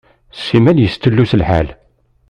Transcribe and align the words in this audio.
Simmal 0.43 0.77
yestullus 0.79 1.31
lḥal. 1.41 1.67